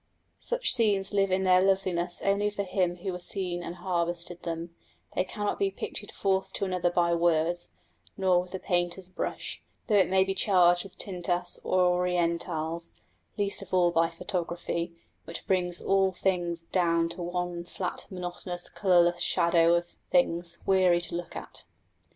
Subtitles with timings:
[0.39, 4.75] Such scenes live in their loveliness only for him who has seen and harvested them:
[5.13, 7.71] they cannot be pictured forth to another by words,
[8.17, 12.93] nor with the painter's brush, though it be charged with tintas orientales;
[13.37, 14.91] least of all by photography,
[15.25, 21.13] which brings all things down to one flat, monotonous, colourless shadow of things, weary to
[21.13, 21.65] look at.